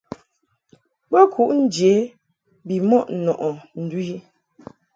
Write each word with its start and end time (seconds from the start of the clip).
Bo 1.11 1.19
kuʼ 1.33 1.49
nje 1.61 1.91
bimɔʼ 2.67 3.03
nɔʼɨ 3.23 3.49
ndu 3.81 3.97
i. 4.13 4.15